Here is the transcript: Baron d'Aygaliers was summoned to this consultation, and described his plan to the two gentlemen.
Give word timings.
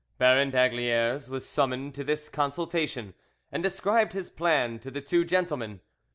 Baron 0.17 0.49
d'Aygaliers 0.49 1.29
was 1.29 1.47
summoned 1.47 1.93
to 1.93 2.03
this 2.03 2.27
consultation, 2.27 3.13
and 3.51 3.61
described 3.61 4.13
his 4.13 4.31
plan 4.31 4.79
to 4.79 4.89
the 4.89 4.99
two 4.99 5.23
gentlemen. 5.23 5.79